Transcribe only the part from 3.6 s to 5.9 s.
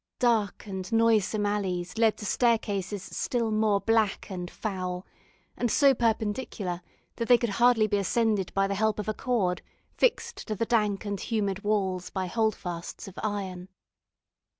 black and foul, and